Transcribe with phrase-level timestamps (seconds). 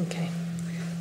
[0.00, 0.30] Okay.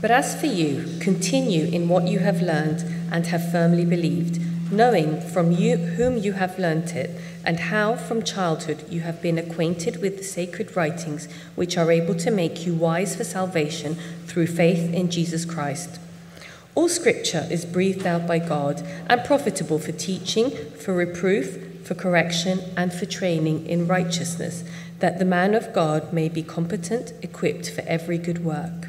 [0.01, 4.39] But as for you, continue in what you have learned and have firmly believed,
[4.71, 9.37] knowing from you whom you have learnt it, and how from childhood you have been
[9.37, 14.47] acquainted with the sacred writings which are able to make you wise for salvation through
[14.47, 15.99] faith in Jesus Christ.
[16.75, 22.61] All scripture is breathed out by God and profitable for teaching, for reproof, for correction,
[22.77, 24.63] and for training in righteousness,
[24.99, 28.88] that the man of God may be competent, equipped for every good work.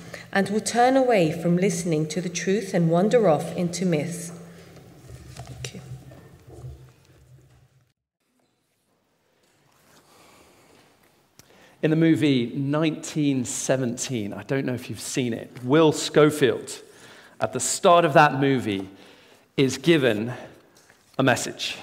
[0.31, 4.31] and will turn away from listening to the truth and wander off into myths.
[11.83, 16.79] In the movie 1917, I don't know if you've seen it, Will Schofield,
[17.39, 18.87] at the start of that movie,
[19.57, 20.31] is given
[21.17, 21.77] a message.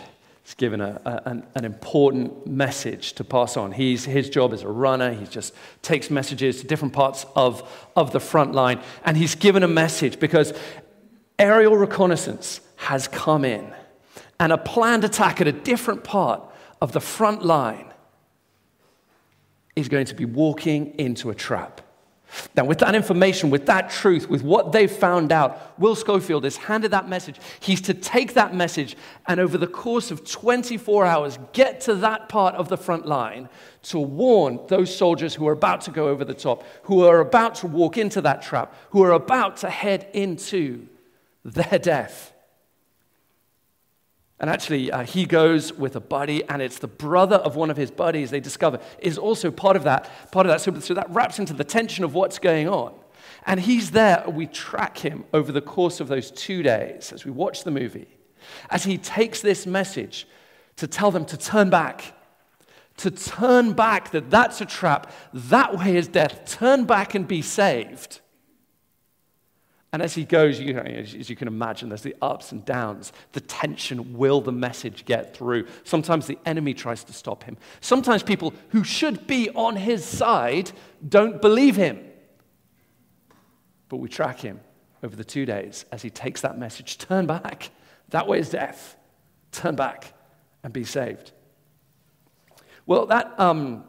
[0.48, 3.70] He's given a, a, an, an, important message to pass on.
[3.70, 5.12] He's, his job is a runner.
[5.12, 8.80] He just takes messages to different parts of, of the front line.
[9.04, 10.54] And he's given a message because
[11.38, 13.74] aerial reconnaissance has come in.
[14.40, 16.40] And a planned attack at a different part
[16.80, 17.92] of the front line
[19.76, 21.82] is going to be walking into a trap.
[22.56, 26.56] Now, with that information, with that truth, with what they've found out, Will Schofield is
[26.56, 27.36] handed that message.
[27.60, 32.28] He's to take that message and, over the course of 24 hours, get to that
[32.28, 33.48] part of the front line
[33.84, 37.54] to warn those soldiers who are about to go over the top, who are about
[37.56, 40.86] to walk into that trap, who are about to head into
[41.44, 42.32] their death.
[44.40, 47.76] And actually, uh, he goes with a buddy, and it's the brother of one of
[47.76, 50.08] his buddies they discover is also part of that.
[50.30, 50.60] Part of that.
[50.60, 52.94] So, so that wraps into the tension of what's going on.
[53.46, 54.24] And he's there.
[54.28, 58.08] We track him over the course of those two days as we watch the movie,
[58.70, 60.26] as he takes this message
[60.76, 62.14] to tell them to turn back,
[62.98, 66.42] to turn back, that that's a trap, that way is death.
[66.46, 68.20] Turn back and be saved.
[69.92, 73.12] And as he goes, you know, as you can imagine, there's the ups and downs,
[73.32, 74.18] the tension.
[74.18, 75.66] Will the message get through?
[75.84, 77.56] Sometimes the enemy tries to stop him.
[77.80, 80.72] Sometimes people who should be on his side
[81.08, 82.04] don't believe him.
[83.88, 84.60] But we track him
[85.02, 87.70] over the two days as he takes that message turn back.
[88.10, 88.96] That way is death.
[89.52, 90.12] Turn back
[90.62, 91.32] and be saved.
[92.84, 93.84] Well, that um,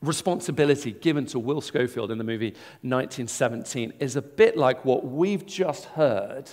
[0.00, 2.50] responsibility given to Will Schofield in the movie
[2.82, 6.50] 1917 is a bit like what we've just heard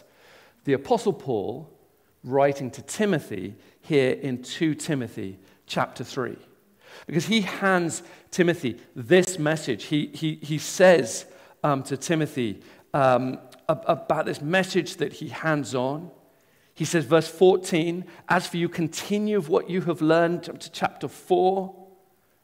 [0.63, 1.71] the Apostle Paul
[2.23, 6.35] writing to Timothy here in 2 Timothy chapter 3.
[7.05, 8.01] Because he hands
[8.31, 9.85] Timothy this message.
[9.85, 11.25] He, he, he says
[11.63, 12.61] um, to Timothy
[12.93, 16.09] um, about this message that he hands on.
[16.73, 20.71] He says, verse 14, as for you, continue of what you have learned, up to
[20.71, 21.84] chapter 4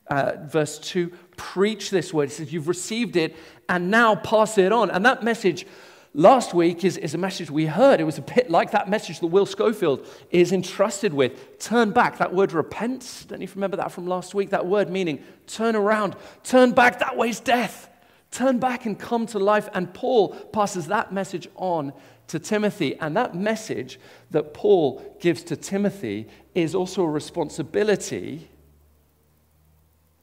[0.07, 2.29] uh, verse 2, preach this word.
[2.29, 3.35] He says, You've received it
[3.69, 4.91] and now pass it on.
[4.91, 5.66] And that message
[6.13, 8.00] last week is, is a message we heard.
[8.00, 11.59] It was a bit like that message that Will Schofield is entrusted with.
[11.59, 12.17] Turn back.
[12.17, 13.25] That word repent.
[13.28, 14.50] Don't you remember that from last week?
[14.50, 17.00] That word meaning turn around, turn back.
[17.00, 17.89] That way's death.
[18.31, 19.68] Turn back and come to life.
[19.73, 21.94] And Paul passes that message on
[22.28, 22.97] to Timothy.
[22.97, 24.00] And that message
[24.31, 28.50] that Paul gives to Timothy is also a responsibility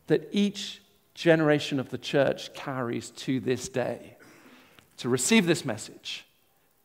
[0.09, 0.83] that each
[1.15, 4.17] generation of the church carries to this day.
[4.99, 6.27] To receive this message,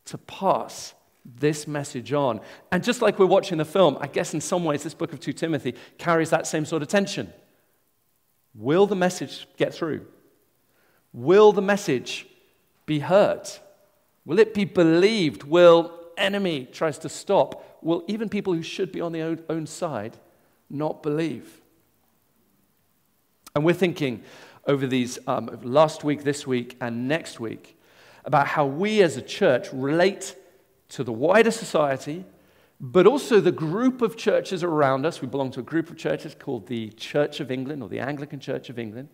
[0.06, 2.40] to pass this message on.
[2.70, 5.20] And just like we're watching the film, I guess in some ways this book of
[5.20, 7.32] 2 Timothy carries that same sort of tension.
[8.54, 10.06] Will the message get through?
[11.12, 12.26] Will the message
[12.86, 13.48] be heard?
[14.24, 15.44] Will it be believed?
[15.44, 17.78] Will enemy tries to stop?
[17.82, 20.16] Will even people who should be on their own side
[20.70, 21.60] not believe?
[23.56, 24.24] And we're thinking
[24.66, 27.78] over these um, last week, this week, and next week
[28.24, 30.34] about how we as a church relate
[30.88, 32.24] to the wider society,
[32.80, 35.22] but also the group of churches around us.
[35.22, 38.40] We belong to a group of churches called the Church of England or the Anglican
[38.40, 39.08] Church of England,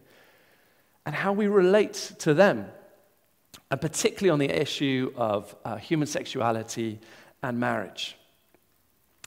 [1.05, 2.65] and how we relate to them,
[3.71, 6.99] and particularly on the issue of uh, human sexuality
[7.43, 8.17] and marriage.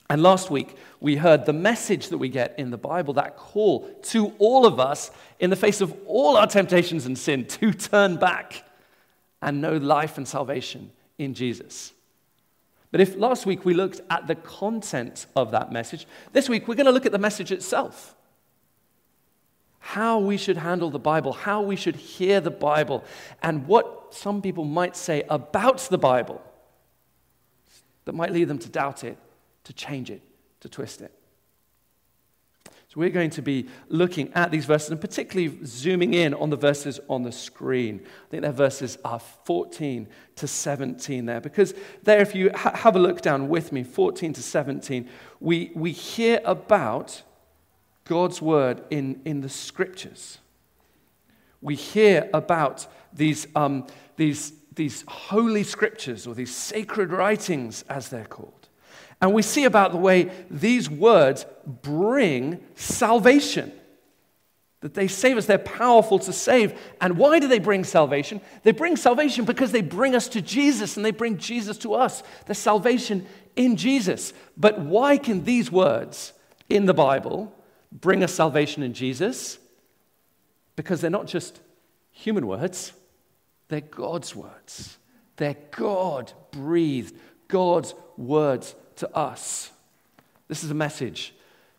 [0.10, 3.90] And last week, we heard the message that we get in the Bible, that call
[4.04, 8.18] to all of us in the face of all our temptations and sin to turn
[8.18, 8.64] back
[9.42, 11.94] and know life and salvation in Jesus.
[12.92, 16.76] But if last week we looked at the content of that message, this week we're
[16.76, 18.16] going to look at the message itself.
[19.80, 23.04] How we should handle the Bible, how we should hear the Bible,
[23.42, 26.42] and what some people might say about the Bible
[28.06, 29.18] that might lead them to doubt it,
[29.64, 30.22] to change it,
[30.62, 31.14] to twist it.
[32.94, 36.56] So we're going to be looking at these verses and particularly zooming in on the
[36.56, 38.02] verses on the screen.
[38.06, 41.74] I think their verses are 14 to 17 there because
[42.04, 45.92] there, if you ha- have a look down with me, 14 to 17, we, we
[45.92, 47.24] hear about
[48.06, 50.38] God's word in, in the scriptures.
[51.62, 53.88] We hear about these, um,
[54.18, 58.63] these, these holy scriptures or these sacred writings, as they're called.
[59.24, 61.46] And we see about the way these words
[61.82, 63.72] bring salvation.
[64.82, 66.78] That they save us, they're powerful to save.
[67.00, 68.42] And why do they bring salvation?
[68.64, 72.22] They bring salvation because they bring us to Jesus and they bring Jesus to us.
[72.48, 73.26] The salvation
[73.56, 74.34] in Jesus.
[74.58, 76.34] But why can these words
[76.68, 77.56] in the Bible
[77.94, 79.58] bring us salvation in Jesus?
[80.76, 81.62] Because they're not just
[82.12, 82.92] human words,
[83.70, 84.98] they're God's words.
[85.38, 87.18] They're God breathed,
[87.48, 89.72] God's words to us.
[90.48, 91.34] This is a message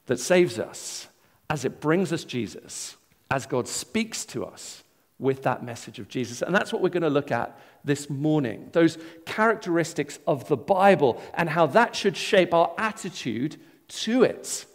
[0.07, 1.09] that saves us
[1.49, 2.97] as it brings us Jesus,
[3.31, 4.83] as God speaks to us
[5.19, 6.43] with that message of Jesus.
[6.43, 11.23] And that's what we're going to look at this morning those characteristics of the Bible
[11.35, 13.57] and how that should shape our attitude
[13.89, 14.67] to it.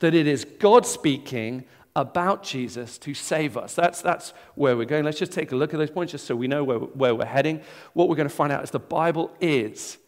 [0.00, 1.64] That it is God speaking
[1.96, 3.74] about Jesus to save us.
[3.74, 5.04] That's, that's where we're going.
[5.04, 7.24] Let's just take a look at those points just so we know where, where we're
[7.24, 7.62] heading.
[7.94, 9.98] What we're going to find out is the Bible is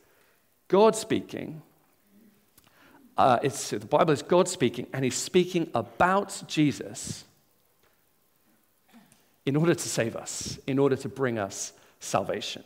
[0.73, 1.61] God speaking.
[3.19, 7.27] Uh, it's, the Bible is God speaking, and He's speaking about Jesus
[9.45, 12.65] in order to save us, in order to bring us salvation.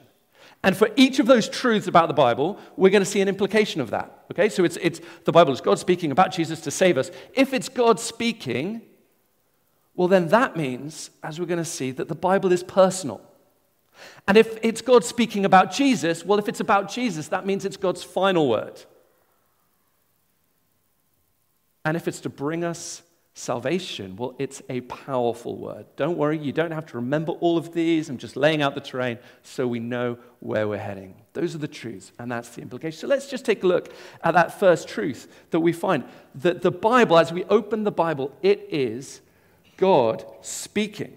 [0.63, 3.81] And for each of those truths about the Bible, we're going to see an implication
[3.81, 4.25] of that.
[4.31, 7.11] Okay, so it's, it's the Bible is God speaking about Jesus to save us.
[7.35, 8.83] If it's God speaking,
[9.97, 13.21] well, then that means, as we're going to see, that the Bible is personal.
[14.29, 17.77] And if it's God speaking about Jesus, well, if it's about Jesus, that means it's
[17.77, 18.83] God's final word.
[21.85, 23.03] And if it's to bring us
[23.35, 25.85] salvation, well, it's a powerful word.
[25.97, 28.09] Don't worry, you don't have to remember all of these.
[28.09, 31.15] I'm just laying out the terrain so we know where we're heading.
[31.35, 32.99] Those are the truths, and that's the implication.
[32.99, 33.93] So let's just take a look
[34.25, 36.05] at that first truth that we find
[36.37, 39.21] that the Bible, as we open the Bible, it is
[39.77, 41.17] God speaking.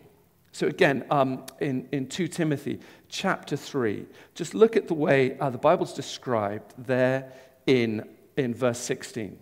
[0.52, 5.50] So, again, um, in, in 2 Timothy chapter 3, just look at the way uh,
[5.50, 7.32] the Bible's described there
[7.68, 9.38] in, in verse 16.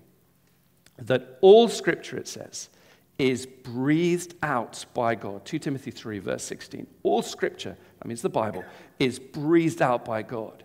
[0.99, 2.69] That all scripture, it says,
[3.17, 5.45] is breathed out by God.
[5.45, 6.85] 2 Timothy 3, verse 16.
[7.03, 8.63] All scripture, that means the Bible,
[8.99, 10.63] is breathed out by God.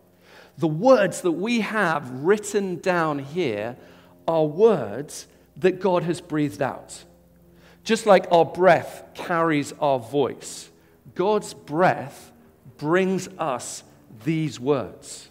[0.59, 3.77] The words that we have written down here
[4.29, 7.05] are words that God has breathed out.
[7.85, 10.71] Just like our breath carries our voice,
[11.15, 12.33] God's breath
[12.79, 13.83] brings us
[14.25, 15.29] these words.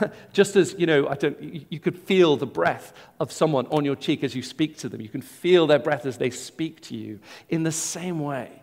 [0.32, 1.40] Just as, you know, I don't,
[1.70, 5.00] you could feel the breath of someone on your cheek as you speak to them.
[5.00, 7.20] You can feel their breath as they speak to you.
[7.48, 8.62] In the same way,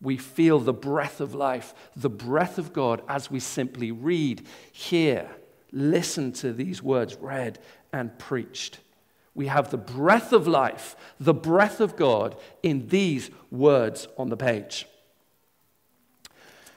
[0.00, 5.28] we feel the breath of life, the breath of God as we simply read, hear,
[5.72, 7.58] listen to these words read
[7.92, 8.78] and preached
[9.36, 14.36] we have the breath of life, the breath of God in these words on the
[14.36, 14.86] page.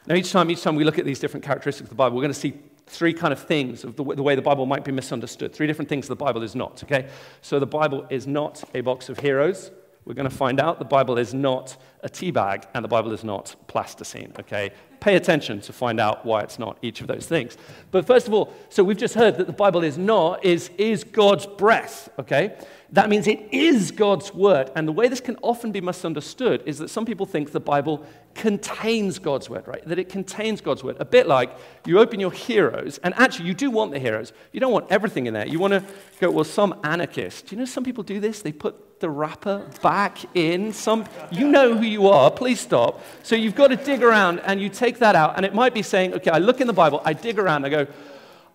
[0.05, 2.23] Now, each time, each time we look at these different characteristics of the Bible, we're
[2.23, 4.83] going to see three kind of things of the way, the way the Bible might
[4.83, 5.53] be misunderstood.
[5.53, 7.07] Three different things the Bible is not, okay?
[7.41, 9.71] So the Bible is not a box of heroes.
[10.05, 13.11] We're going to find out the Bible is not a tea bag and the Bible
[13.13, 14.71] is not plasticine, okay?
[14.99, 17.57] Pay attention to find out why it's not each of those things.
[17.91, 21.03] But first of all, so we've just heard that the Bible is not, is, is
[21.03, 22.57] God's breath, okay?
[22.91, 24.71] That means it is God's word.
[24.75, 28.03] And the way this can often be misunderstood is that some people think the Bible
[28.33, 29.85] contains God's word, right?
[29.85, 30.97] That it contains God's word.
[30.99, 31.55] A bit like
[31.85, 34.33] you open your heroes, and actually you do want the heroes.
[34.53, 35.47] You don't want everything in there.
[35.47, 35.83] You want to
[36.19, 37.51] go, well, some anarchist.
[37.51, 38.41] You know some people do this?
[38.41, 40.73] They put the wrapper back in.
[40.73, 42.31] Some, you know who you are.
[42.31, 43.01] Please stop.
[43.23, 45.83] So you've got to dig around and you take that out, and it might be
[45.83, 47.87] saying, okay, I look in the Bible, I dig around, I go,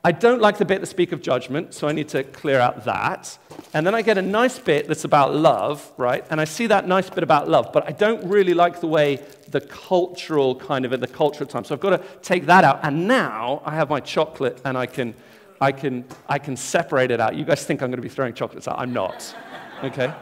[0.05, 2.85] I don't like the bit that speak of judgment, so I need to clear out
[2.85, 3.39] that.
[3.73, 6.25] And then I get a nice bit that's about love, right?
[6.31, 9.17] And I see that nice bit about love, but I don't really like the way
[9.49, 11.65] the cultural kind of at the cultural time.
[11.65, 12.81] So I've got to take that out.
[12.83, 15.15] And now I have my chocolate and I can,
[15.61, 17.35] I can, I can separate it out.
[17.35, 18.79] You guys think I'm going to be throwing chocolates out.
[18.79, 19.35] I'm not.
[19.83, 20.13] Okay?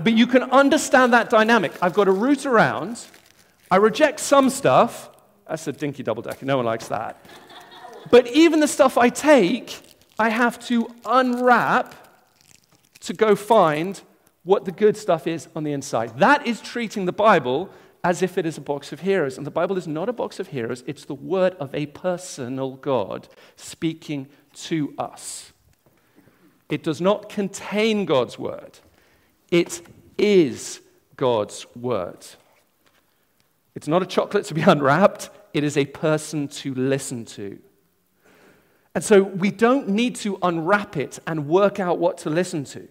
[0.00, 1.72] But you can understand that dynamic.
[1.80, 3.06] I've got to root around
[3.68, 5.10] I reject some stuff.
[5.48, 6.46] That's a dinky double decker.
[6.46, 7.18] No one likes that.
[8.10, 9.80] But even the stuff I take,
[10.18, 11.94] I have to unwrap
[13.00, 14.00] to go find
[14.44, 16.18] what the good stuff is on the inside.
[16.18, 17.70] That is treating the Bible
[18.04, 19.36] as if it is a box of heroes.
[19.36, 22.76] And the Bible is not a box of heroes, it's the word of a personal
[22.76, 25.52] God speaking to us.
[26.68, 28.78] It does not contain God's word,
[29.50, 29.82] it
[30.16, 30.80] is
[31.16, 32.24] God's word.
[33.74, 37.58] It's not a chocolate to be unwrapped, it is a person to listen to.
[38.96, 42.88] And so we don't need to unwrap it and work out what to listen to.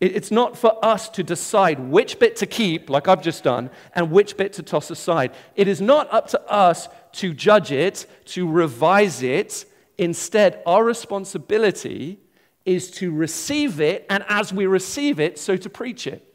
[0.00, 4.10] It's not for us to decide which bit to keep, like I've just done, and
[4.10, 5.32] which bit to toss aside.
[5.54, 9.64] It is not up to us to judge it, to revise it.
[9.96, 12.18] Instead, our responsibility
[12.64, 16.34] is to receive it, and as we receive it, so to preach it.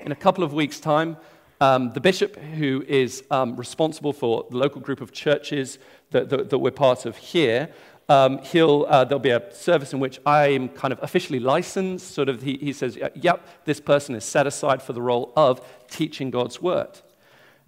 [0.00, 1.16] In a couple of weeks' time,
[1.62, 5.78] um, the bishop who is um, responsible for the local group of churches
[6.10, 7.68] that, that, that we're part of here
[8.10, 12.12] um, he'll, uh, there'll be a service in which I'm kind of officially licensed.
[12.12, 15.64] Sort of, he, he says, yep, this person is set aside for the role of
[15.88, 16.98] teaching God's word.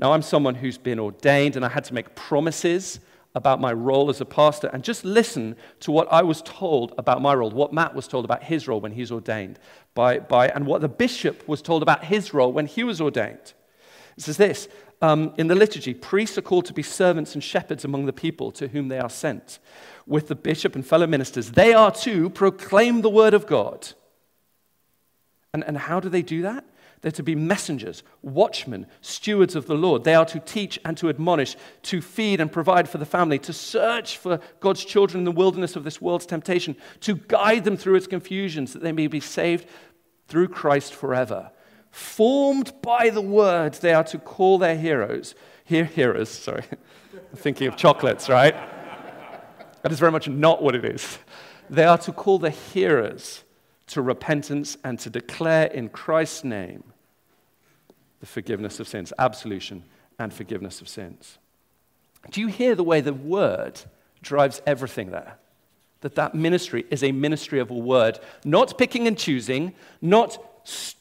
[0.01, 2.99] Now, I'm someone who's been ordained, and I had to make promises
[3.37, 7.23] about my role as a pastor and just listen to what I was told about
[7.23, 9.61] my role, what Matt was told about his role when he's ordained,
[9.95, 13.53] by, by, and what the bishop was told about his role when he was ordained.
[14.17, 14.67] It says this
[15.03, 18.53] um, in the liturgy priests are called to be servants and shepherds among the people
[18.53, 19.59] to whom they are sent
[20.07, 21.51] with the bishop and fellow ministers.
[21.51, 23.89] They are to proclaim the word of God.
[25.53, 26.65] And, and how do they do that?
[27.03, 30.05] They're to be messengers, watchmen, stewards of the Lord.
[30.05, 33.53] They are to teach and to admonish, to feed and provide for the family, to
[33.53, 37.97] search for God's children in the wilderness of this world's temptation, to guide them through
[37.97, 39.67] its confusions, that they may be saved
[40.29, 41.51] through Christ forever.
[41.93, 45.35] Formed by the word, they are to call their heroes,
[45.65, 46.65] hear hearers, sorry,
[47.37, 48.55] thinking of chocolates, right?
[49.83, 51.19] That is very much not what it is.
[51.69, 53.45] They are to call the hearers
[53.89, 56.83] to repentance and to declare in Christ's name
[58.21, 59.85] the forgiveness of sins, absolution
[60.19, 61.39] and forgiveness of sins.
[62.31, 63.83] Do you hear the way the word
[64.23, 65.37] drives everything there?
[66.01, 70.39] That that ministry is a ministry of a word, not picking and choosing, not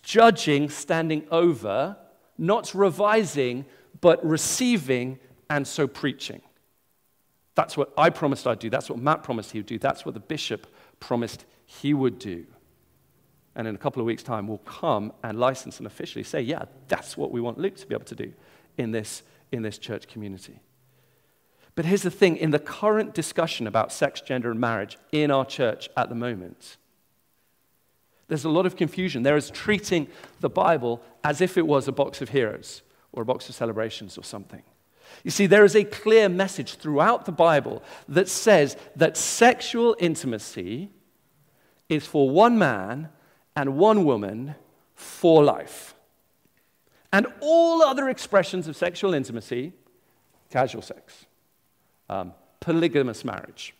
[0.04, 1.98] judging, standing over,
[2.38, 3.66] not revising,
[4.00, 6.42] but receiving and so preaching.
[7.56, 8.70] That's what I promised I'd do.
[8.70, 9.78] That's what Matt promised he would do.
[9.78, 10.68] That's what the bishop
[11.00, 12.46] promised he would do.
[13.56, 16.64] And in a couple of weeks' time, we'll come and license and officially say, yeah,
[16.88, 18.34] that's what we want Luke to be able to do
[18.78, 20.62] in this, in this church community.
[21.76, 25.46] But here's the thing in the current discussion about sex, gender, and marriage in our
[25.46, 26.78] church at the moment,
[28.32, 29.24] there's a lot of confusion.
[29.24, 30.08] There is treating
[30.40, 34.18] the Bible as if it was a box of heroes or a box of celebrations
[34.18, 34.64] or something.
[35.26, 40.92] You see, there is a clear message throughout the Bible that says that sexual intimacy
[41.90, 43.10] is for one man
[43.54, 44.56] and one woman
[44.96, 45.94] for life.
[47.12, 49.74] And all other expressions of sexual intimacy,
[50.50, 51.26] casual sex,
[52.10, 53.76] um, polygamous marriage,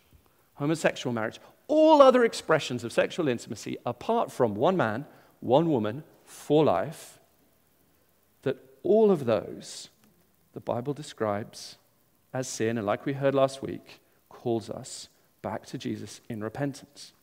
[0.56, 1.40] homosexual marriage,
[1.72, 5.06] all other expressions of sexual intimacy apart from one man,
[5.40, 7.18] one woman for life,
[8.42, 9.88] that all of those
[10.52, 11.76] the Bible describes
[12.34, 15.08] as sin, and like we heard last week, calls us
[15.40, 17.14] back to Jesus in repentance.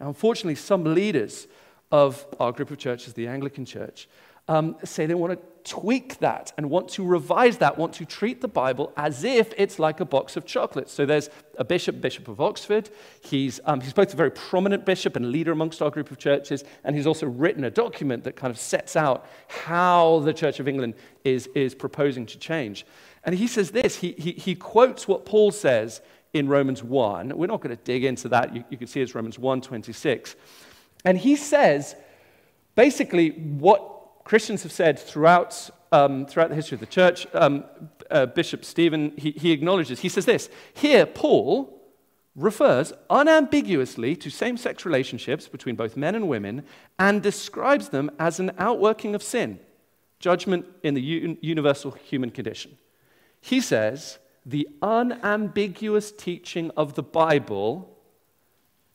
[0.00, 1.46] Now, unfortunately, some leaders
[1.92, 4.08] of our group of churches, the Anglican Church,
[4.48, 8.40] um, say they want to tweak that and want to revise that, want to treat
[8.40, 10.92] the Bible as if it's like a box of chocolates.
[10.92, 12.90] So there's a bishop, Bishop of Oxford.
[13.20, 16.64] He's, um, he's both a very prominent bishop and leader amongst our group of churches,
[16.84, 20.68] and he's also written a document that kind of sets out how the Church of
[20.68, 22.86] England is, is proposing to change.
[23.24, 26.00] And he says this he, he, he quotes what Paul says
[26.32, 27.36] in Romans 1.
[27.36, 28.54] We're not going to dig into that.
[28.54, 30.36] You, you can see it's Romans 1 26.
[31.04, 31.96] And he says
[32.74, 37.64] basically what Christians have said throughout, um, throughout the history of the church, um,
[38.10, 41.80] uh, Bishop Stephen, he, he acknowledges, he says this Here, Paul
[42.36, 46.64] refers unambiguously to same sex relationships between both men and women
[46.98, 49.58] and describes them as an outworking of sin,
[50.20, 52.78] judgment in the un- universal human condition.
[53.40, 57.96] He says, the unambiguous teaching of the Bible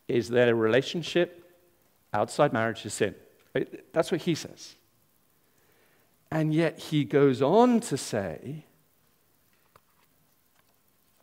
[0.08, 1.53] is that a relationship
[2.13, 3.15] outside marriage is sin.
[3.91, 4.75] That's what he says.
[6.36, 8.65] And yet he goes on to say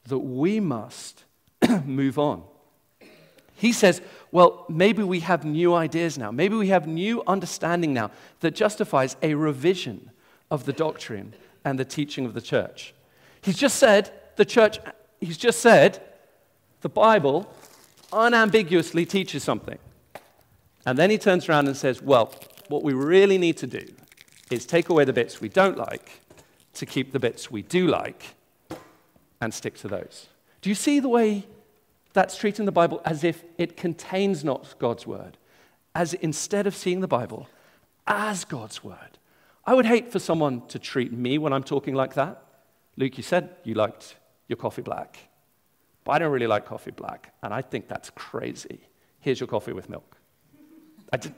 [0.07, 1.25] that we must
[1.85, 2.45] move on.
[3.55, 4.01] He says,
[4.31, 6.31] well, maybe we have new ideas now.
[6.31, 10.11] Maybe we have new understanding now that justifies a revision
[10.51, 12.95] of the doctrine and the teaching of the church.
[13.43, 14.79] He's just said, the church,
[15.21, 16.03] he's just said,
[16.81, 17.55] the Bible
[18.15, 19.79] unambiguously teaches something.
[20.87, 22.35] And then he turns around and says, well,
[22.69, 23.87] what we really need to do
[24.53, 26.21] is take away the bits we don't like
[26.75, 28.35] to keep the bits we do like
[29.41, 30.29] and stick to those.
[30.61, 31.47] Do you see the way
[32.13, 35.39] that's treating the Bible as if it contains not God's word?
[35.95, 37.49] As instead of seeing the Bible
[38.07, 39.19] as God's word.
[39.65, 42.43] I would hate for someone to treat me when I'm talking like that.
[42.97, 44.17] Luke, you said you liked
[44.49, 45.19] your coffee black,
[46.05, 48.81] but I don't really like coffee black, and I think that's crazy.
[49.21, 50.17] Here's your coffee with milk.
[51.13, 51.35] I did.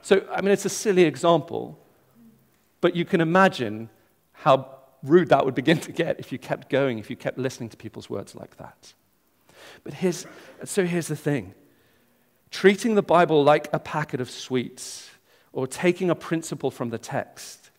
[0.00, 1.78] So, I mean, it's a silly example,
[2.82, 3.88] but you can imagine
[4.32, 4.68] how
[5.02, 7.76] rude that would begin to get if you kept going, if you kept listening to
[7.78, 8.92] people's words like that.
[9.84, 10.26] But here's,
[10.64, 11.54] so here's the thing
[12.50, 15.08] treating the Bible like a packet of sweets
[15.52, 17.70] or taking a principle from the text.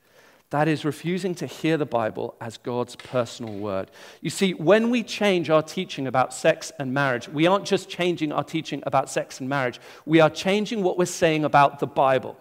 [0.49, 3.89] That is refusing to hear the Bible as God's personal word.
[4.21, 8.31] You see, when we change our teaching about sex and marriage, we aren't just changing
[8.31, 12.37] our teaching about sex and marriage, we are changing what we're saying about the Bible.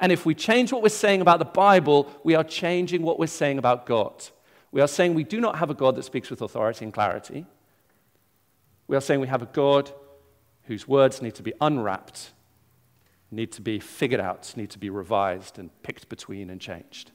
[0.00, 3.26] And if we change what we're saying about the Bible, we are changing what we're
[3.26, 4.12] saying about God.
[4.72, 7.46] We are saying we do not have a God that speaks with authority and clarity.
[8.86, 9.90] We are saying we have a God
[10.64, 12.32] whose words need to be unwrapped,
[13.30, 17.12] need to be figured out, need to be revised and picked between and changed.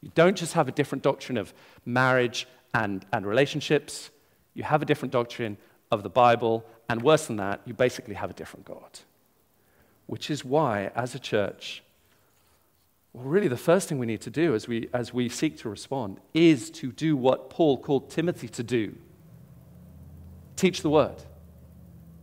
[0.00, 1.52] You don't just have a different doctrine of
[1.84, 4.10] marriage and, and relationships,
[4.54, 5.56] you have a different doctrine
[5.90, 9.00] of the Bible, and worse than that, you basically have a different God.
[10.12, 11.82] Which is why, as a church,
[13.14, 15.70] well, really, the first thing we need to do as we, as we seek to
[15.70, 18.94] respond is to do what Paul called Timothy to do
[20.54, 21.16] teach the word.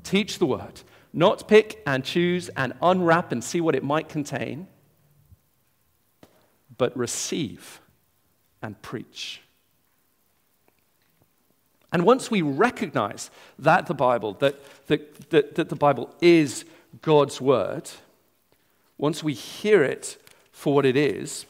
[0.03, 0.81] Teach the word.
[1.13, 4.67] Not pick and choose and unwrap and see what it might contain,
[6.77, 7.81] but receive
[8.61, 9.41] and preach.
[11.91, 16.65] And once we recognize that the Bible, that, that, that, that the Bible is
[17.01, 17.89] God's word,
[18.97, 20.17] once we hear it
[20.51, 21.45] for what it is,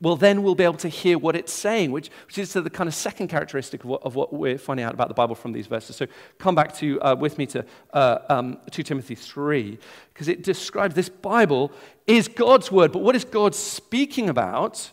[0.00, 2.86] well, then we'll be able to hear what it's saying, which, which is the kind
[2.86, 5.66] of second characteristic of what, of what, we're finding out about the Bible from these
[5.66, 5.96] verses.
[5.96, 6.06] So
[6.38, 9.78] come back to, uh, with me to uh, um, 2 Timothy 3,
[10.12, 11.72] because it describes this Bible
[12.06, 14.90] is God's word, but what is God speaking about?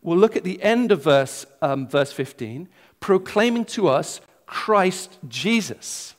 [0.00, 2.66] We'll look at the end of verse, um, verse 15,
[2.98, 6.14] proclaiming to us Christ Jesus.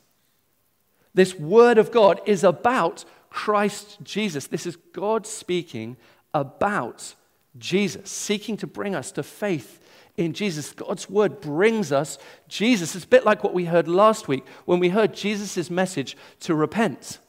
[1.14, 4.48] This word of God is about Christ Jesus.
[4.48, 5.98] This is God speaking
[6.34, 7.16] about
[7.58, 9.80] Jesus, seeking to bring us to faith
[10.18, 10.72] in Jesus.
[10.72, 12.96] God's word brings us Jesus.
[12.96, 16.56] It's a bit like what we heard last week when we heard Jesus' message to
[16.56, 17.20] repent.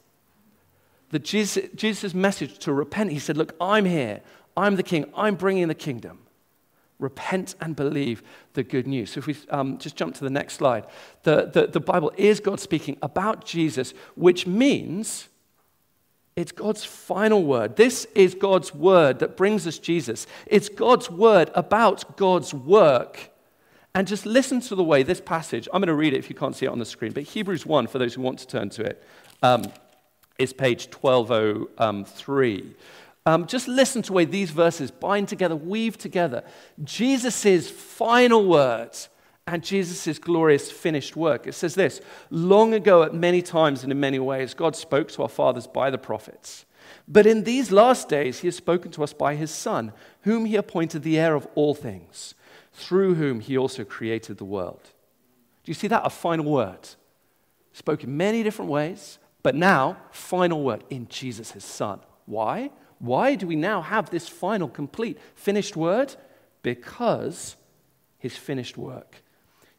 [1.11, 4.21] The Jesus, message to repent, he said, Look, I'm here.
[4.57, 5.11] I'm the king.
[5.15, 6.21] I'm bringing the kingdom.
[7.03, 8.23] Repent and believe
[8.55, 9.13] the good news.
[9.13, 10.87] So, if we um, just jump to the next slide,
[11.25, 15.29] the, the, the Bible is God speaking about Jesus, which means
[16.35, 17.77] it's God's final word.
[17.77, 20.27] This is God's word that brings us Jesus.
[20.47, 23.31] It's God's word about God's work.
[23.95, 26.37] And just listen to the way this passage, I'm going to read it if you
[26.37, 28.71] can't see it on the screen, but Hebrews 1, for those who want to turn
[28.71, 29.03] to it,
[29.43, 29.65] um,
[30.39, 32.75] is page 1203.
[33.25, 36.43] Um, just listen to the way these verses bind together, weave together
[36.83, 39.09] Jesus' final words
[39.47, 41.47] and Jesus' glorious finished work.
[41.47, 45.23] It says this Long ago, at many times and in many ways, God spoke to
[45.23, 46.65] our fathers by the prophets.
[47.09, 50.57] But in these last days, he has spoken to us by his Son, whom he
[50.57, 52.35] appointed the heir of all things,
[52.73, 54.83] through whom he also created the world.
[55.65, 56.07] Do you see that?
[56.07, 56.89] A final word.
[57.73, 62.01] Spoke in many different ways, but now, final word in Jesus, his Son.
[62.27, 62.71] Why?
[63.03, 66.17] Why do we now have this final, complete, finished word?
[66.63, 67.57] Because
[68.19, 69.23] his finished work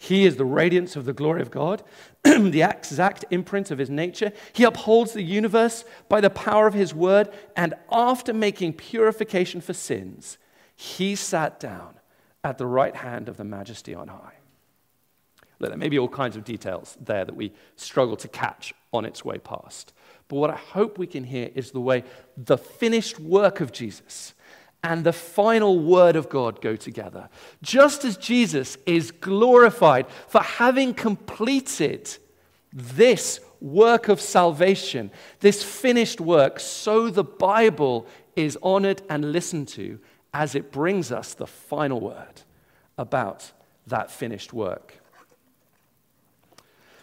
[0.03, 1.81] he is the radiance of the glory of God,
[2.23, 4.33] the exact imprint of his nature.
[4.51, 9.71] He upholds the universe by the power of his word, and after making purification for
[9.71, 10.38] sins,
[10.75, 12.01] he sat down
[12.43, 14.33] at the right hand of the majesty on high.
[15.59, 19.05] Look, there may be all kinds of details there that we struggle to catch on
[19.05, 19.93] its way past.
[20.27, 22.03] But what I hope we can hear is the way
[22.38, 24.33] the finished work of Jesus
[24.83, 27.29] and the final word of God go together.
[27.62, 32.17] Just as Jesus is glorified for having completed
[32.73, 35.09] this work of salvation,
[35.39, 38.05] this finished work, so the Bible
[38.36, 39.99] is honored and listened to
[40.33, 42.41] as it brings us the final word
[42.97, 43.51] about
[43.88, 44.99] that finished work.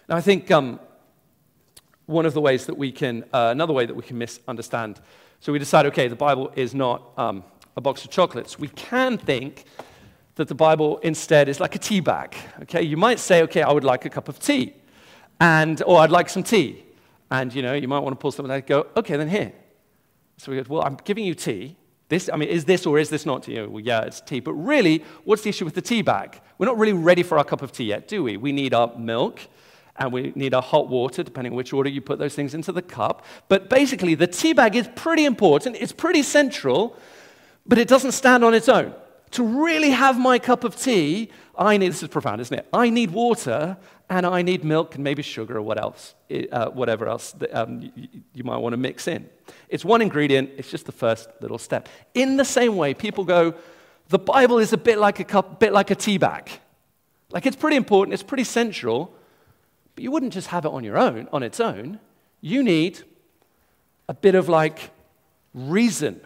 [0.09, 0.81] Now, I think um,
[2.11, 5.01] one of the ways that we can, uh, another way that we can misunderstand,
[5.41, 7.13] so we decide, okay, the Bible is not.
[7.17, 7.45] Um,
[7.77, 8.59] a box of chocolates.
[8.59, 9.65] We can think
[10.37, 12.35] that the Bible instead is like a tea bag.
[12.63, 14.75] Okay, you might say, okay, I would like a cup of tea,
[15.41, 16.85] and or I'd like some tea,
[17.31, 18.67] and you know, you might want to pull something out.
[18.67, 19.53] Go, okay, then here.
[20.37, 21.77] So we go, well, I'm giving you tea.
[22.09, 23.61] This, I mean, is this or is this not tea?
[23.63, 24.41] Well, yeah, it's tea.
[24.41, 26.41] But really, what's the issue with the tea bag?
[26.59, 28.37] We're not really ready for our cup of tea yet, do we?
[28.37, 29.41] We need our milk
[30.01, 32.73] and we need our hot water, depending on which order you put those things into
[32.73, 33.25] the cup.
[33.49, 35.77] But basically, the tea bag is pretty important.
[35.79, 36.97] It's pretty central,
[37.67, 38.95] but it doesn't stand on its own.
[39.33, 42.67] To really have my cup of tea, I need, this is profound, isn't it?
[42.73, 43.77] I need water
[44.09, 46.15] and I need milk and maybe sugar or what else,
[46.51, 49.29] uh, whatever else that, um, you, you might want to mix in.
[49.69, 51.89] It's one ingredient, it's just the first little step.
[52.15, 53.55] In the same way, people go,
[54.09, 56.51] the Bible is a bit like a cup, bit like a tea bag.
[57.31, 59.15] Like it's pretty important, it's pretty central,
[60.01, 62.01] but you wouldn't just have it on your own, on its own.
[62.41, 63.03] You need
[64.09, 64.93] a bit of like
[65.53, 66.23] reason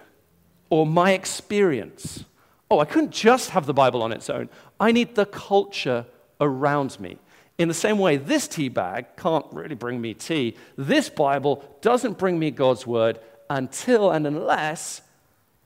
[0.70, 2.24] or my experience.
[2.70, 4.48] Oh, I couldn't just have the Bible on its own.
[4.78, 6.06] I need the culture
[6.40, 7.18] around me.
[7.58, 10.56] In the same way, this tea bag can't really bring me tea.
[10.76, 13.18] This Bible doesn't bring me God's word
[13.50, 15.02] until and unless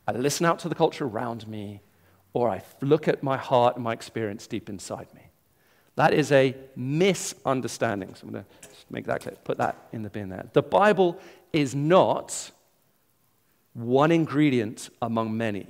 [0.07, 1.83] I listen out to the culture around me
[2.33, 5.28] or I look at my heart and my experience deep inside me.
[5.99, 8.15] That is a misunderstanding.
[8.15, 10.49] So I'm going to make that clear, put that in the bin there.
[10.53, 11.19] The Bible
[11.53, 12.53] is not
[13.75, 15.67] one ingredient among many,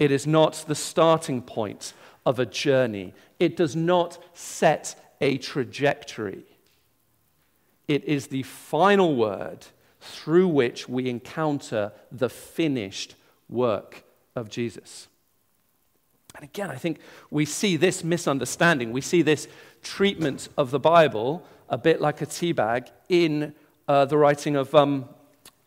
[0.00, 1.94] it is not the starting point
[2.26, 6.42] of a journey, it does not set a trajectory.
[7.86, 9.66] It is the final word
[10.00, 13.14] through which we encounter the finished
[13.48, 14.02] work
[14.34, 15.06] of Jesus.
[16.34, 16.98] And again, I think
[17.30, 19.48] we see this misunderstanding, we see this
[19.82, 23.54] treatment of the Bible a bit like a tea bag in
[23.88, 25.08] uh, the writing of, um,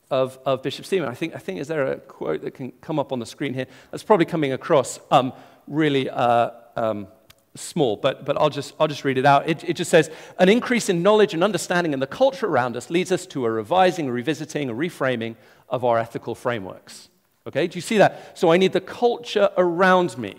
[0.10, 1.08] of, of, Bishop Stephen.
[1.08, 3.54] I think, I think, is there a quote that can come up on the screen
[3.54, 3.68] here?
[3.92, 5.34] That's probably coming across um,
[5.68, 7.08] really uh, um,
[7.56, 9.50] small, but, but I'll, just, I'll just read it out.
[9.50, 12.90] It, it just says An increase in knowledge and understanding in the culture around us
[12.90, 15.36] leads us to a revising, revisiting, a reframing
[15.70, 17.10] of our ethical frameworks.
[17.48, 18.38] Okay, do you see that?
[18.38, 20.36] So I need the culture around me.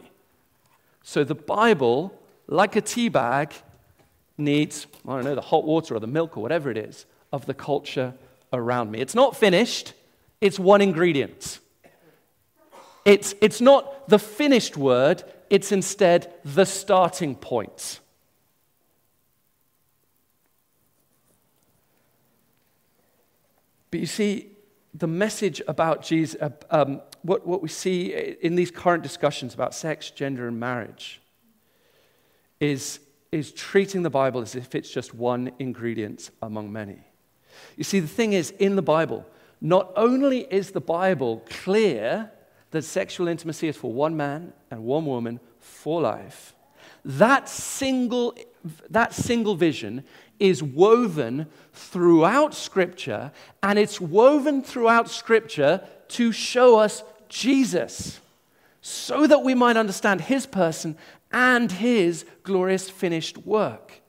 [1.09, 3.55] So the Bible, like a tea bag,
[4.37, 7.47] needs, I don't know, the hot water or the milk or whatever it is of
[7.47, 8.13] the culture
[8.53, 8.99] around me.
[8.99, 9.93] It's not finished,
[10.41, 11.61] it's one ingredient.
[13.05, 18.01] It's, it's not the finished word, it's instead the starting point.
[23.93, 24.56] But you see,
[24.99, 29.75] the message about Jesus, uh, um, what, what we see in these current discussions about
[29.75, 31.21] sex, gender, and marriage
[32.61, 33.01] is,
[33.33, 36.99] is treating the Bible as if it's just one ingredient among many.
[37.77, 39.27] You see, the thing is, in the Bible,
[39.61, 42.31] not only is the Bible clear
[42.71, 46.55] that sexual intimacy is for one man and one woman for life.
[47.05, 48.37] That single,
[48.91, 50.05] that single vision
[50.39, 58.21] is woven throughout Scripture, and it's woven throughout Scripture to show us Jesus,
[58.81, 60.97] so that we might understand his person
[61.33, 64.01] and his glorious finished work.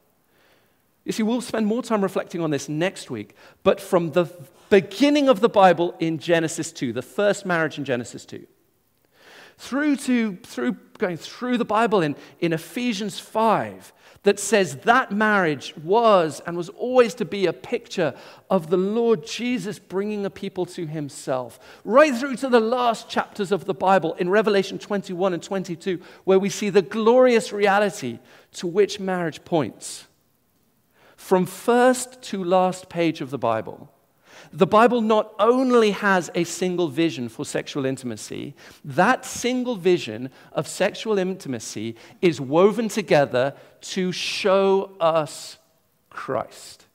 [1.03, 4.25] You see, we'll spend more time reflecting on this next week, but from the
[4.69, 8.45] beginning of the Bible in Genesis 2, the first marriage in Genesis 2,
[9.57, 15.73] through to through going through the Bible in, in Ephesians 5 that says that marriage
[15.83, 18.13] was and was always to be a picture
[18.49, 21.59] of the Lord Jesus bringing a people to himself.
[21.83, 26.39] Right through to the last chapters of the Bible in Revelation 21 and 22, where
[26.39, 28.19] we see the glorious reality
[28.53, 30.07] to which marriage points.
[31.15, 33.91] From first to last page of the Bible,
[34.51, 40.67] the Bible not only has a single vision for sexual intimacy, that single vision of
[40.67, 45.57] sexual intimacy is woven together to show us
[46.09, 46.85] Christ.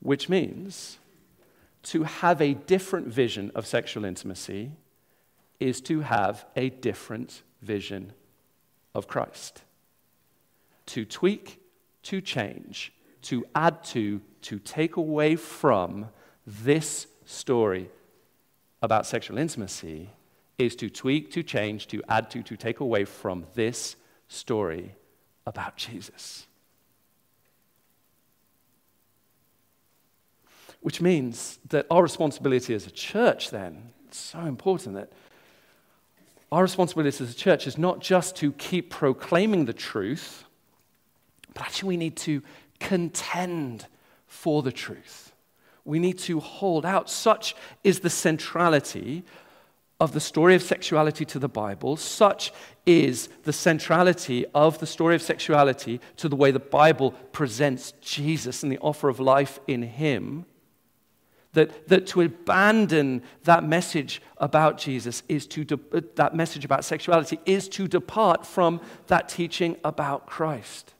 [0.00, 0.98] Which means
[1.84, 4.72] to have a different vision of sexual intimacy
[5.60, 8.12] is to have a different vision
[8.94, 9.62] of Christ
[10.86, 11.60] to tweak,
[12.02, 12.92] to change,
[13.22, 16.08] to add to, to take away from
[16.46, 17.88] this story
[18.82, 20.10] about sexual intimacy
[20.58, 23.96] is to tweak, to change, to add to, to take away from this
[24.28, 24.94] story
[25.46, 26.46] about Jesus.
[30.80, 35.12] Which means that our responsibility as a church, then, it's so important that
[36.50, 40.44] our responsibility as a church is not just to keep proclaiming the truth
[41.54, 42.42] but actually, we need to
[42.82, 43.86] contend
[44.26, 45.32] for the truth.
[45.84, 47.08] We need to hold out.
[47.08, 49.24] Such is the centrality
[50.00, 51.96] of the story of sexuality to the Bible.
[51.96, 52.52] Such
[52.86, 58.62] is the centrality of the story of sexuality to the way the Bible presents Jesus
[58.62, 60.44] and the offer of life in Him.
[61.52, 67.38] That, that to abandon that message about Jesus is to, de- that message about sexuality
[67.44, 70.94] is to depart from that teaching about Christ.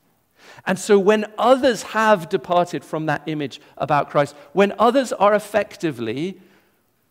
[0.67, 6.41] And so, when others have departed from that image about Christ, when others are effectively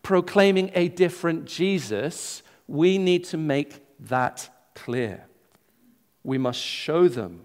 [0.02, 5.26] proclaiming a different Jesus, we need to make that clear.
[6.24, 7.42] We must show them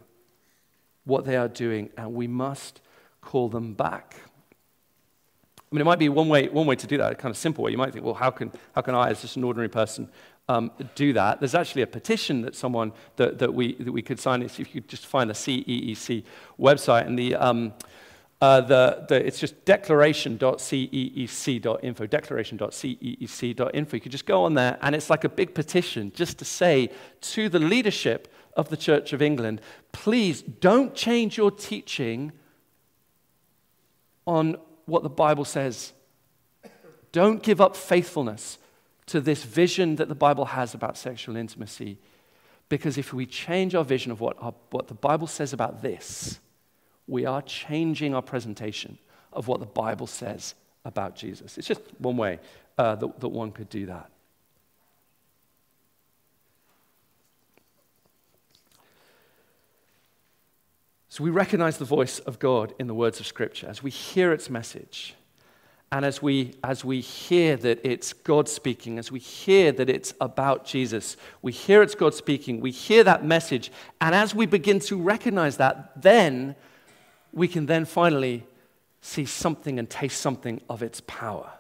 [1.04, 2.82] what they are doing and we must
[3.22, 4.16] call them back.
[5.58, 7.38] I mean, it might be one way, one way to do that, a kind of
[7.38, 7.72] simple way.
[7.72, 10.10] You might think, well, how can, how can I, as just an ordinary person,
[10.50, 11.40] um, do that.
[11.40, 14.42] There's actually a petition that someone that, that, we, that we could sign.
[14.42, 16.24] If you could just find the CEEC
[16.60, 17.74] website and the, um,
[18.40, 23.98] uh, the, the, it's just declaration.ceec.info, declaration.ceec.info.
[23.98, 26.90] You could just go on there, and it's like a big petition just to say
[27.22, 29.60] to the leadership of the Church of England,
[29.92, 32.32] please don't change your teaching
[34.26, 34.56] on
[34.86, 35.92] what the Bible says.
[37.12, 38.60] Don't give up faithfulness
[39.08, 41.98] to this vision that the Bible has about sexual intimacy.
[42.70, 46.40] Because if we change our vision of what, our, what the Bible says about this,
[47.08, 48.98] we are changing our presentation
[49.32, 51.58] of what the Bible says about Jesus.
[51.58, 52.40] It's just one way
[52.78, 54.10] uh, that, that one could do that.
[61.10, 64.32] So we recognize the voice of God in the words of Scripture as we hear
[64.32, 65.16] its message.
[65.92, 70.14] And as we, as we hear that it's God speaking, as we hear that it's
[70.20, 73.72] about Jesus, we hear it's God speaking, we hear that message,
[74.02, 76.56] and as we begin to recognize that, then
[77.32, 78.46] we can then finally
[79.02, 81.52] see something and taste something of its power.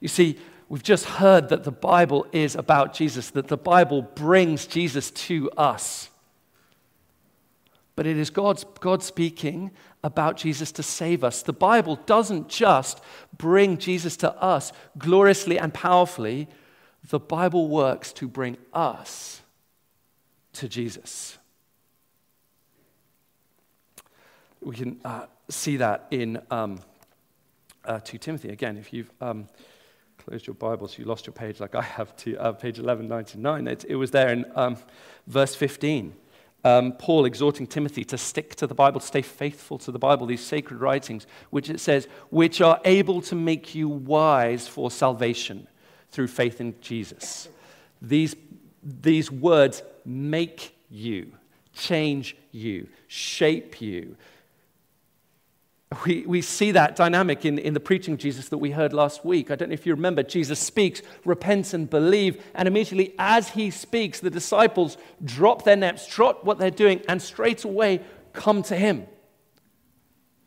[0.00, 4.66] You see, we've just heard that the Bible is about Jesus, that the Bible brings
[4.66, 6.10] Jesus to us.
[7.98, 9.72] But it is God's, God speaking
[10.04, 11.42] about Jesus to save us.
[11.42, 13.00] The Bible doesn't just
[13.36, 16.46] bring Jesus to us gloriously and powerfully,
[17.10, 19.42] the Bible works to bring us
[20.52, 21.38] to Jesus.
[24.60, 26.78] We can uh, see that in um,
[27.84, 28.50] uh, 2 Timothy.
[28.50, 29.48] Again, if you've um,
[30.18, 33.66] closed your Bibles, you lost your page like I have to uh, page 1199.
[33.66, 34.76] It, it was there in um,
[35.26, 36.14] verse 15
[36.64, 40.44] um, Paul exhorting Timothy to stick to the Bible, stay faithful to the Bible, these
[40.44, 45.68] sacred writings, which it says, which are able to make you wise for salvation
[46.10, 47.48] through faith in Jesus.
[48.02, 48.34] These,
[48.82, 51.32] these words make you,
[51.74, 54.16] change you, shape you,
[56.04, 59.24] we, we see that dynamic in, in the preaching of Jesus that we heard last
[59.24, 59.50] week.
[59.50, 62.42] I don't know if you remember, Jesus speaks, repent and believe.
[62.54, 67.22] And immediately as he speaks, the disciples drop their nets, drop what they're doing, and
[67.22, 68.02] straight away
[68.34, 69.06] come to him.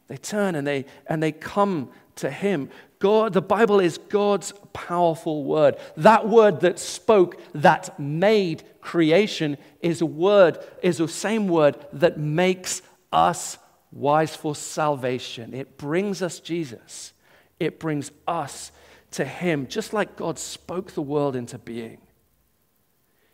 [0.08, 2.70] They turn and they, and they come to him.
[3.00, 5.76] God, the Bible is God's powerful word.
[5.98, 12.20] That word that spoke, that made creation, is a word, is the same word that
[12.20, 13.58] makes us
[13.92, 15.54] wise for salvation.
[15.54, 17.14] It brings us Jesus,
[17.60, 18.72] it brings us
[19.12, 19.68] to Him.
[19.68, 22.00] Just like God spoke the world into being,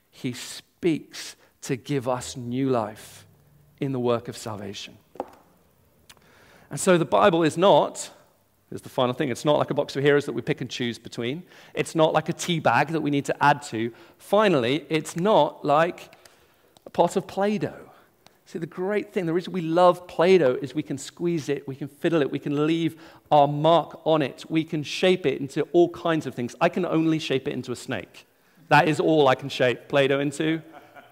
[0.09, 3.25] He speaks to give us new life
[3.79, 4.97] in the work of salvation.
[6.69, 8.09] And so the Bible is not,
[8.69, 10.69] here's the final thing, it's not like a box of heroes that we pick and
[10.69, 11.43] choose between.
[11.73, 13.93] It's not like a tea bag that we need to add to.
[14.17, 16.13] Finally, it's not like
[16.85, 17.86] a pot of Play Doh.
[18.47, 21.67] See, the great thing, the reason we love Play Doh is we can squeeze it,
[21.67, 22.95] we can fiddle it, we can leave
[23.29, 26.55] our mark on it, we can shape it into all kinds of things.
[26.61, 28.25] I can only shape it into a snake.
[28.69, 30.61] That is all I can shape Play Doh into.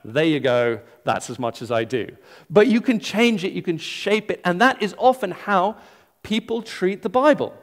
[0.06, 0.80] There you go.
[1.04, 2.16] That's as much as I do.
[2.50, 5.76] But you can change it, you can shape it, and that is often how
[6.24, 7.54] people treat the Bible.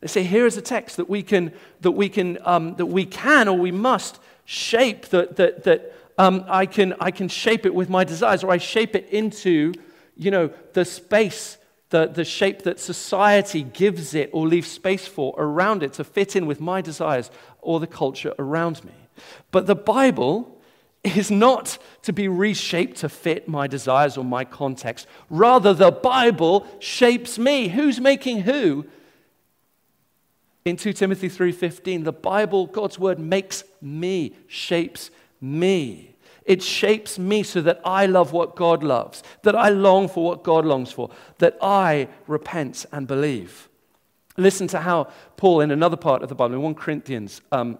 [0.00, 3.06] They say, here is a text that we can, that we can, um, that we
[3.06, 7.74] can or we must shape, that, that, that um, I, can, I can shape it
[7.74, 9.72] with my desires, or I shape it into,
[10.18, 11.56] you know, the space,
[11.88, 16.36] the, the shape that society gives it or leaves space for around it to fit
[16.36, 17.30] in with my desires
[17.62, 18.92] or the culture around me.
[19.50, 20.60] But the Bible
[21.04, 25.06] is not to be reshaped to fit my desires or my context.
[25.30, 27.68] Rather, the Bible shapes me.
[27.68, 28.84] Who's making who?
[30.66, 36.16] In 2 Timothy 3:15, the Bible, God's word makes me, shapes me.
[36.44, 40.42] It shapes me so that I love what God loves, that I long for what
[40.42, 43.68] God longs for, that I repent and believe.
[44.36, 47.78] Listen to how Paul, in another part of the Bible, in 1 Corinthians, um,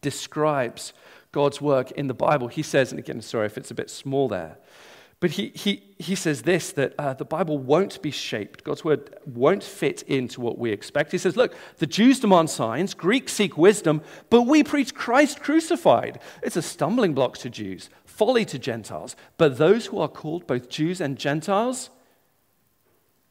[0.00, 0.92] describes
[1.32, 2.48] God's work in the Bible.
[2.48, 4.58] He says, and again, sorry if it's a bit small there,
[5.22, 8.64] but he, he, he says this that uh, the Bible won't be shaped.
[8.64, 11.12] God's word won't fit into what we expect.
[11.12, 16.18] He says, Look, the Jews demand signs, Greeks seek wisdom, but we preach Christ crucified.
[16.42, 19.14] It's a stumbling block to Jews, folly to Gentiles.
[19.36, 21.90] But those who are called, both Jews and Gentiles,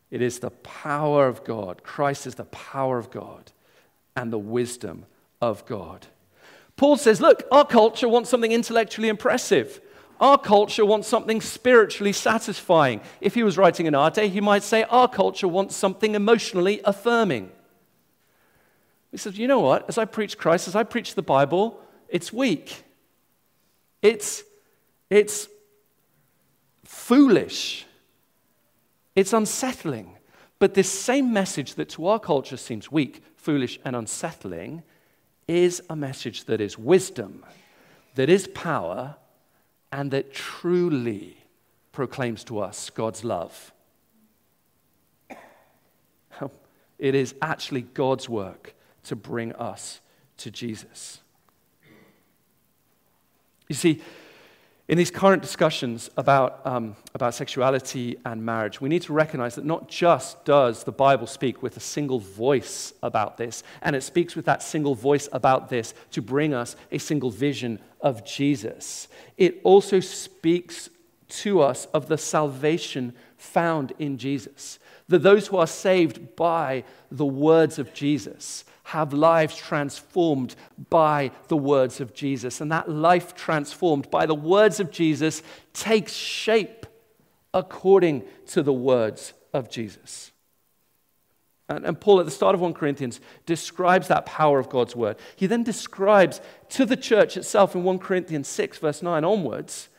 [0.10, 1.84] it is the power of God.
[1.84, 3.51] Christ is the power of God
[4.15, 5.08] and the wisdom
[5.41, 6.08] of God.
[6.77, 9.82] Paul says, Look, our culture wants something intellectually impressive.
[10.21, 13.01] Our culture wants something spiritually satisfying.
[13.21, 16.79] If he was writing in our day, he might say, Our culture wants something emotionally
[16.86, 17.51] affirming.
[19.10, 19.89] He says, You know what?
[19.89, 22.84] As I preach Christ, as I preach the Bible, it's weak.
[24.03, 24.43] It's,
[25.10, 25.47] it's
[26.84, 27.88] foolish.
[29.15, 30.17] It's unsettling.
[30.60, 34.84] But this same message that to our culture seems weak, foolish, and unsettling
[35.47, 37.43] is a message that is wisdom,
[38.13, 39.15] that is power,
[39.91, 41.38] and that truly
[41.91, 43.73] proclaims to us God's love.
[46.99, 48.75] It is actually God's work
[49.06, 50.01] to bring us
[50.38, 51.19] to Jesus.
[53.67, 54.01] You see,
[54.88, 59.63] in these current discussions about, um, about sexuality and marriage, we need to recognize that
[59.63, 64.36] not just does the Bible speak with a single voice about this, and it speaks
[64.36, 69.59] with that single voice about this to bring us a single vision of Jesus, it
[69.63, 70.89] also speaks
[71.29, 74.79] to us of the salvation found in Jesus.
[75.07, 80.55] That those who are saved by the words of Jesus have lives transformed
[80.89, 82.59] by the words of Jesus.
[82.59, 85.41] And that life transformed by the words of Jesus
[85.73, 86.85] takes shape
[87.53, 90.30] according to the words of Jesus.
[91.71, 95.17] And, Paul, at the start of 1 Corinthians, describes that power of God's word.
[95.36, 99.89] He then describes to the church itself in 1 Corinthians 6, verse 9 onwards,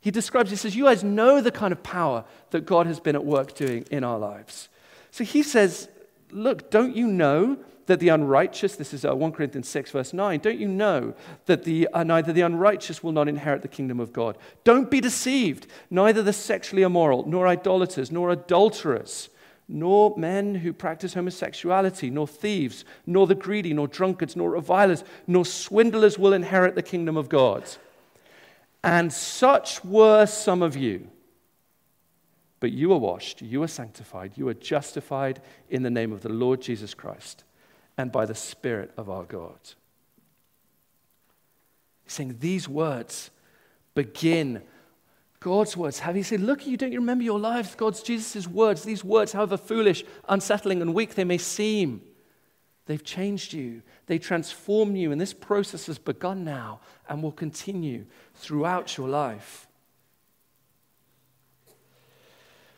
[0.00, 3.14] he describes, he says, You guys know the kind of power that God has been
[3.14, 4.68] at work doing in our lives.
[5.10, 5.88] So he says,
[6.30, 10.38] Look, don't you know that the unrighteous, this is uh, 1 Corinthians 6, verse 9,
[10.38, 11.12] don't you know
[11.46, 14.38] that the, uh, neither the unrighteous will not inherit the kingdom of God?
[14.62, 15.66] Don't be deceived.
[15.90, 19.28] Neither the sexually immoral, nor idolaters, nor adulterers,
[19.70, 25.44] nor men who practice homosexuality, nor thieves, nor the greedy, nor drunkards, nor revilers, nor
[25.44, 27.64] swindlers will inherit the kingdom of God.
[28.82, 31.08] And such were some of you.
[32.58, 36.28] But you are washed, you are sanctified, you are justified in the name of the
[36.28, 37.44] Lord Jesus Christ
[37.96, 39.58] and by the Spirit of our God.
[42.04, 43.30] He's saying these words
[43.94, 44.62] begin
[45.40, 46.00] God's words.
[46.00, 47.74] Have you said, Look, you don't remember your lives?
[47.74, 48.84] God's Jesus' words.
[48.84, 52.02] These words, however foolish, unsettling, and weak they may seem,
[52.84, 53.82] they've changed you.
[54.06, 55.12] They transform you.
[55.12, 59.66] And this process has begun now and will continue throughout your life.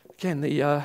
[0.09, 0.81] Again, the, uh,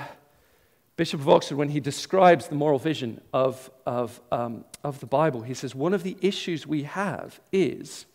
[0.98, 5.42] Bishop of Oxford, when he describes the moral vision of, of, um, of the Bible,
[5.42, 8.06] he says, One of the issues we have is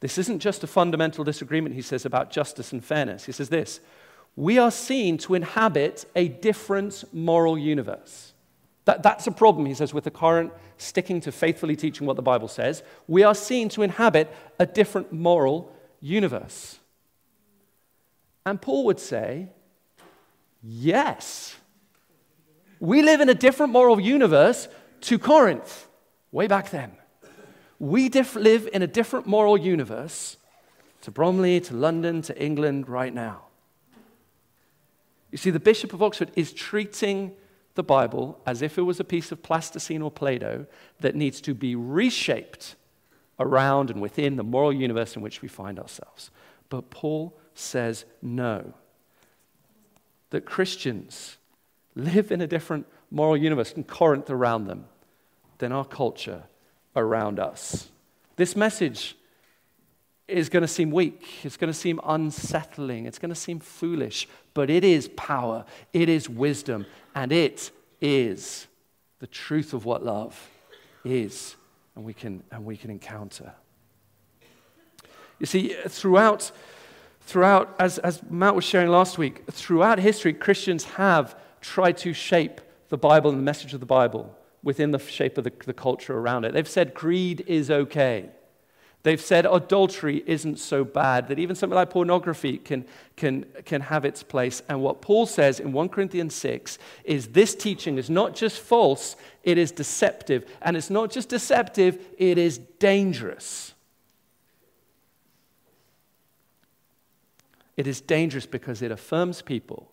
[0.00, 3.24] this isn't just a fundamental disagreement, he says, about justice and fairness.
[3.24, 3.80] He says this
[4.36, 8.32] We are seen to inhabit a different moral universe.
[8.84, 12.22] That, that's a problem, he says, with the current sticking to faithfully teaching what the
[12.22, 12.82] Bible says.
[13.08, 16.78] We are seen to inhabit a different moral universe.
[18.44, 19.48] And Paul would say,
[20.62, 21.56] Yes.
[22.80, 24.68] We live in a different moral universe
[25.02, 25.86] to Corinth
[26.32, 26.92] way back then.
[27.84, 30.38] We diff- live in a different moral universe
[31.02, 33.42] to Bromley, to London, to England right now.
[35.30, 37.32] You see, the Bishop of Oxford is treating
[37.74, 40.64] the Bible as if it was a piece of plasticine or Play Doh
[41.00, 42.74] that needs to be reshaped
[43.38, 46.30] around and within the moral universe in which we find ourselves.
[46.70, 48.72] But Paul says no
[50.30, 51.36] that Christians
[51.94, 54.86] live in a different moral universe and Corinth around them
[55.58, 56.44] than our culture
[56.96, 57.88] around us.
[58.36, 59.16] This message
[60.26, 61.44] is going to seem weak.
[61.44, 63.06] It's going to seem unsettling.
[63.06, 64.26] It's going to seem foolish.
[64.54, 67.70] But it is power, it is wisdom, and it
[68.00, 68.66] is
[69.18, 70.50] the truth of what love
[71.04, 71.56] is
[71.94, 73.52] and we can, and we can encounter.
[75.38, 76.50] You see, throughout
[77.26, 82.60] Throughout, as, as Matt was sharing last week, throughout history, Christians have tried to shape
[82.90, 86.16] the Bible and the message of the Bible within the shape of the, the culture
[86.16, 86.52] around it.
[86.52, 88.30] They've said greed is okay.
[89.04, 92.86] They've said adultery isn't so bad, that even something like pornography can,
[93.16, 94.62] can, can have its place.
[94.66, 99.14] And what Paul says in 1 Corinthians 6 is this teaching is not just false,
[99.42, 100.50] it is deceptive.
[100.62, 103.74] And it's not just deceptive, it is dangerous.
[107.76, 109.90] It is dangerous because it affirms people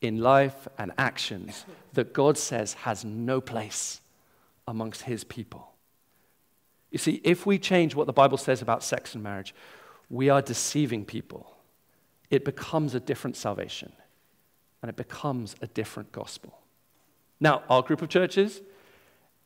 [0.00, 4.00] in life and actions that God says has no place
[4.68, 5.72] amongst his people.
[6.90, 9.54] You see, if we change what the Bible says about sex and marriage,
[10.08, 11.50] we are deceiving people.
[12.30, 13.92] It becomes a different salvation
[14.82, 16.58] and it becomes a different gospel.
[17.40, 18.60] Now, our group of churches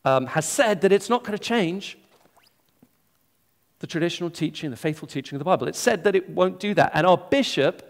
[0.04, 1.98] um, has said that it's not going to change
[3.80, 5.66] the traditional teaching, the faithful teaching of the Bible.
[5.66, 6.92] It said that it won't do that.
[6.94, 7.89] And our bishop,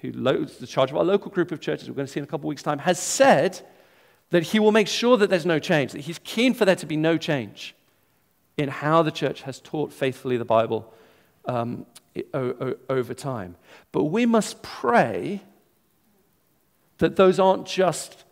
[0.00, 2.24] who is the charge of our local group of churches, we're going to see in
[2.24, 3.60] a couple of weeks' time, has said
[4.30, 6.86] that he will make sure that there's no change, that he's keen for there to
[6.86, 7.74] be no change
[8.56, 10.92] in how the church has taught faithfully the Bible
[11.46, 11.86] um,
[12.34, 13.56] over time.
[13.92, 15.42] But we must pray
[16.98, 18.24] that those aren't just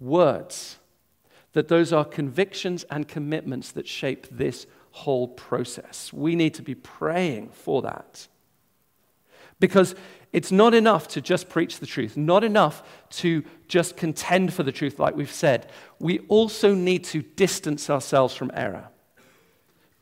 [0.00, 0.78] words,
[1.52, 6.12] that those are convictions and commitments that shape this whole process.
[6.12, 8.28] We need to be praying for that.
[9.58, 9.94] Because
[10.34, 14.72] it's not enough to just preach the truth, not enough to just contend for the
[14.72, 15.70] truth, like we've said.
[15.98, 18.88] We also need to distance ourselves from error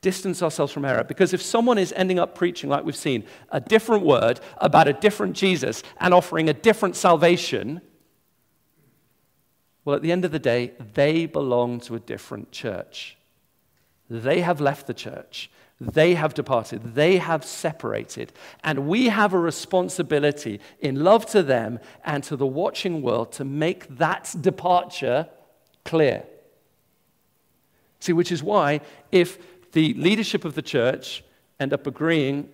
[0.03, 1.05] distance ourselves from error.
[1.05, 4.93] Because if someone is ending up preaching, like we've seen, a different word about a
[4.93, 7.81] different Jesus and offering a different salvation,
[9.85, 13.17] well, at the end of the day, they belong to a different church.
[14.11, 15.51] They have left the church.
[15.91, 16.95] They have departed.
[16.95, 18.33] They have separated.
[18.63, 23.45] And we have a responsibility in love to them and to the watching world to
[23.45, 25.29] make that departure
[25.85, 26.25] clear.
[28.01, 28.81] See, which is why
[29.11, 29.39] if
[29.73, 31.25] the leadership of the church
[31.59, 32.49] end up agreeing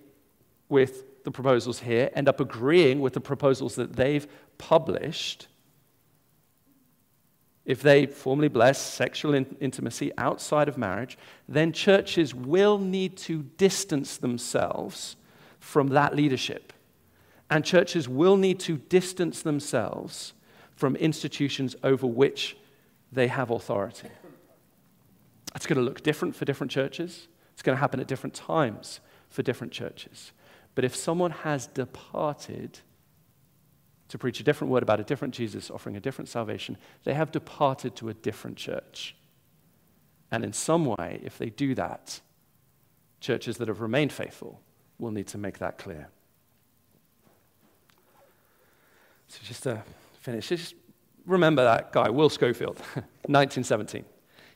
[0.69, 4.27] with the proposals here, end up agreeing with the proposals that they've
[4.57, 5.47] published.
[7.69, 13.43] If they formally bless sexual in- intimacy outside of marriage, then churches will need to
[13.57, 15.15] distance themselves
[15.59, 16.73] from that leadership.
[17.47, 20.33] And churches will need to distance themselves
[20.75, 22.57] from institutions over which
[23.11, 24.09] they have authority.
[25.53, 27.27] It's going to look different for different churches.
[27.53, 28.99] It's going to happen at different times
[29.29, 30.31] for different churches.
[30.73, 32.79] But if someone has departed
[34.09, 37.31] to preach a different word about a different Jesus, offering a different salvation, they have
[37.31, 39.15] departed to a different church.
[40.31, 42.19] And in some way, if they do that,
[43.19, 44.61] churches that have remained faithful
[44.97, 46.09] will need to make that clear.
[49.27, 49.83] So just to
[50.21, 50.75] finish, just
[51.25, 52.77] remember that guy, Will Schofield,
[53.27, 54.05] 1917.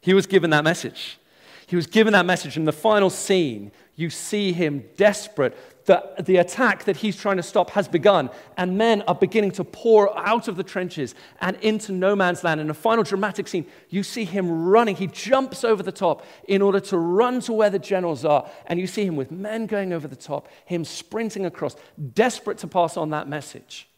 [0.01, 1.20] He was given that message.
[1.68, 2.57] He was given that message.
[2.57, 5.57] In the final scene, you see him desperate.
[5.86, 9.66] The, the attack that he's trying to stop has begun, and men are beginning to
[9.66, 12.61] pour out of the trenches and into no man's land.
[12.61, 14.95] In a final dramatic scene, you see him running.
[14.95, 18.80] He jumps over the top in order to run to where the generals are, and
[18.80, 21.76] you see him with men going over the top, him sprinting across,
[22.14, 23.89] desperate to pass on that message,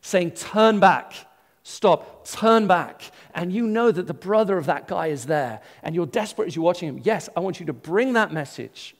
[0.00, 1.14] saying, Turn back
[1.62, 3.12] Stop, turn back.
[3.34, 5.60] And you know that the brother of that guy is there.
[5.82, 7.00] And you're desperate as you're watching him.
[7.02, 8.96] Yes, I want you to bring that message.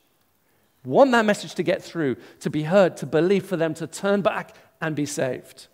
[0.84, 4.20] Want that message to get through, to be heard, to believe, for them to turn
[4.20, 5.68] back and be saved.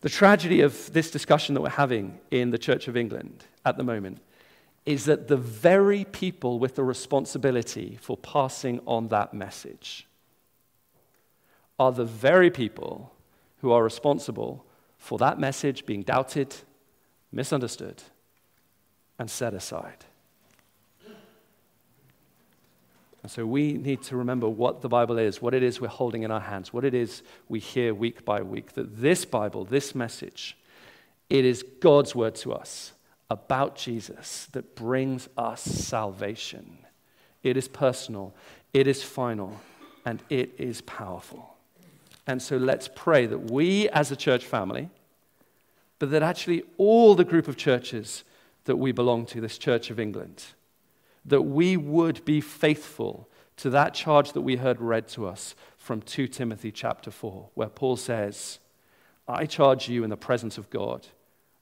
[0.00, 3.82] The tragedy of this discussion that we're having in the Church of England at the
[3.82, 4.18] moment
[4.84, 10.06] is that the very people with the responsibility for passing on that message
[11.78, 13.12] are the very people
[13.60, 14.64] who are responsible
[14.98, 16.54] for that message being doubted,
[17.32, 18.02] misunderstood,
[19.18, 20.04] and set aside.
[23.22, 26.22] And so we need to remember what the Bible is, what it is we're holding
[26.22, 28.74] in our hands, what it is we hear week by week.
[28.74, 30.56] That this Bible, this message,
[31.28, 32.92] it is God's word to us
[33.28, 36.78] about Jesus that brings us salvation.
[37.42, 38.32] It is personal,
[38.72, 39.60] it is final,
[40.04, 41.55] and it is powerful.
[42.26, 44.90] And so let's pray that we as a church family,
[45.98, 48.24] but that actually all the group of churches
[48.64, 50.44] that we belong to, this Church of England,
[51.24, 56.02] that we would be faithful to that charge that we heard read to us from
[56.02, 58.58] 2 Timothy chapter 4, where Paul says,
[59.28, 61.06] I charge you in the presence of God,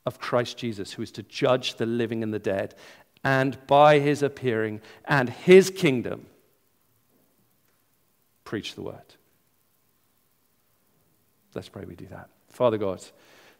[0.04, 2.74] of Christ Jesus, who is to judge the living and the dead,
[3.22, 6.26] and by his appearing and his kingdom,
[8.44, 9.14] preach the word.
[11.55, 12.28] Let's pray we do that.
[12.50, 13.02] Father God,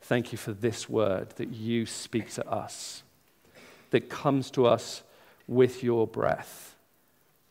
[0.01, 3.03] thank you for this word that you speak to us,
[3.91, 5.03] that comes to us
[5.47, 6.75] with your breath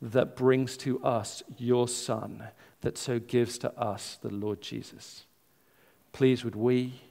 [0.03, 2.43] that brings to us your Son,
[2.81, 5.23] that so gives to us the Lord Jesus.
[6.11, 7.01] Please, would we,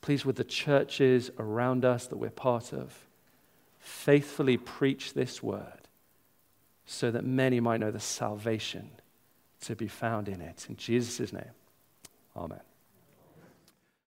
[0.00, 3.06] please, would the churches around us that we're part of
[3.78, 5.86] faithfully preach this word
[6.84, 8.90] so that many might know the salvation
[9.60, 10.66] to be found in it.
[10.68, 11.44] In Jesus' name,
[12.36, 12.65] amen.